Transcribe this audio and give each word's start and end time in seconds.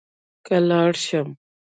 که 0.45 0.55
لاړ 0.69 0.91
شم. 1.05 1.29